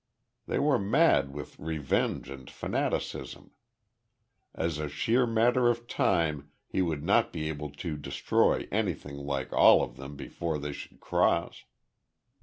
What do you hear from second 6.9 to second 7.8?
not be able